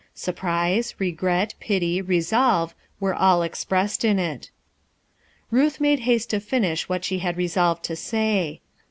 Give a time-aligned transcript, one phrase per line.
[0.15, 4.49] Surprise, regret, pity, resolve, were all expressed in it.
[5.51, 8.61] Ruth made haste to finish what she had re solved to say.